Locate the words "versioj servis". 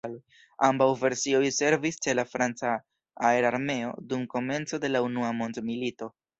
1.01-1.99